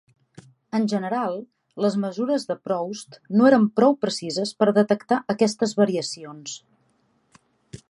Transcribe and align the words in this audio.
En 0.77 0.85
general, 0.93 1.35
les 1.85 1.97
mesures 2.05 2.45
de 2.53 2.55
Proust 2.69 3.19
no 3.41 3.49
eren 3.51 3.69
prou 3.81 3.95
precises 4.07 4.55
per 4.63 4.71
detectar 4.81 5.23
aquestes 5.35 5.79
variacions. 5.85 6.59